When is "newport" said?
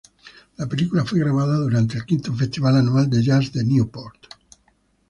3.63-4.17